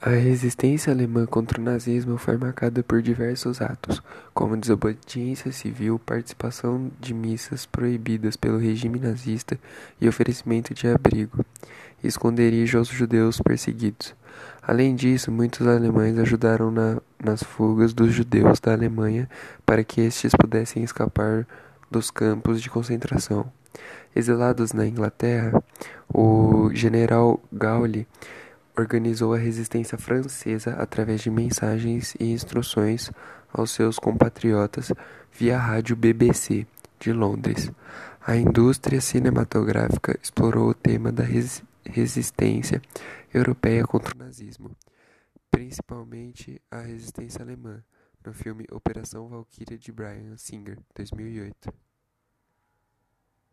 A 0.00 0.10
resistência 0.10 0.92
alemã 0.92 1.26
contra 1.26 1.60
o 1.60 1.64
nazismo 1.64 2.18
foi 2.18 2.36
marcada 2.36 2.84
por 2.84 3.02
diversos 3.02 3.60
atos, 3.60 4.00
como 4.32 4.56
desobediência 4.56 5.50
civil, 5.50 5.98
participação 5.98 6.88
de 7.00 7.12
missas 7.12 7.66
proibidas 7.66 8.36
pelo 8.36 8.58
regime 8.58 9.00
nazista 9.00 9.58
e 10.00 10.08
oferecimento 10.08 10.72
de 10.72 10.86
abrigo 10.86 11.44
esconderijo 12.02 12.78
aos 12.78 12.86
judeus 12.86 13.40
perseguidos. 13.40 14.14
Além 14.62 14.94
disso, 14.94 15.32
muitos 15.32 15.66
alemães 15.66 16.16
ajudaram 16.16 16.70
na, 16.70 16.98
nas 17.22 17.42
fugas 17.42 17.92
dos 17.92 18.12
judeus 18.12 18.60
da 18.60 18.72
Alemanha 18.72 19.28
para 19.66 19.82
que 19.82 20.00
estes 20.00 20.32
pudessem 20.32 20.84
escapar 20.84 21.46
dos 21.90 22.10
campos 22.10 22.62
de 22.62 22.70
concentração. 22.70 23.50
Exilados 24.14 24.72
na 24.72 24.86
Inglaterra, 24.86 25.62
o 26.08 26.70
general 26.72 27.40
Gaulle 27.52 28.06
organizou 28.78 29.34
a 29.34 29.38
resistência 29.38 29.98
francesa 29.98 30.72
através 30.74 31.20
de 31.20 31.30
mensagens 31.30 32.14
e 32.20 32.32
instruções 32.32 33.10
aos 33.52 33.70
seus 33.70 33.98
compatriotas 33.98 34.92
via 35.32 35.58
rádio 35.58 35.96
BBC 35.96 36.66
de 36.98 37.12
Londres. 37.12 37.70
A 38.24 38.36
indústria 38.36 39.00
cinematográfica 39.00 40.18
explorou 40.22 40.70
o 40.70 40.74
tema 40.74 41.10
da 41.10 41.24
res 41.24 41.62
resistência 41.84 42.82
europeia 43.32 43.82
contra 43.82 44.14
o 44.14 44.18
nazismo, 44.18 44.70
principalmente 45.50 46.60
a 46.70 46.80
resistência 46.80 47.42
alemã, 47.42 47.82
no 48.24 48.34
filme 48.34 48.66
Operação 48.70 49.26
Valkyria 49.26 49.78
de 49.78 49.90
Bryan 49.90 50.36
Singer, 50.36 50.78
2008. 50.94 51.87